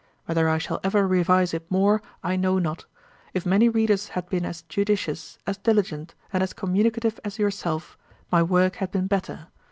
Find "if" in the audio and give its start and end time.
3.35-3.45